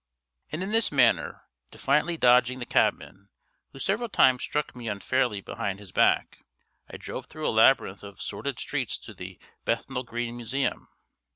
And 0.51 0.63
in 0.63 0.71
this 0.71 0.91
manner, 0.91 1.43
defiantly 1.69 2.17
dodging 2.17 2.57
the 2.57 2.65
cabman, 2.65 3.29
who 3.71 3.77
several 3.77 4.09
times 4.09 4.41
struck 4.41 4.75
me 4.75 4.87
unfairly 4.87 5.41
behind 5.41 5.77
his 5.77 5.91
back, 5.91 6.39
I 6.89 6.97
drove 6.97 7.27
through 7.27 7.47
a 7.47 7.51
labyrinth 7.53 8.01
of 8.01 8.19
sordid 8.19 8.57
streets 8.57 8.97
to 8.97 9.13
the 9.13 9.37
Bethnal 9.63 10.01
Green 10.01 10.35
Museum. 10.37 10.87